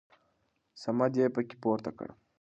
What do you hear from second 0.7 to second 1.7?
صمد يې په کې